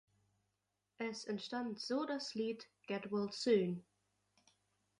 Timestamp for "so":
1.79-2.07